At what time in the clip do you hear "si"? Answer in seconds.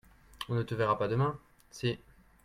1.69-1.99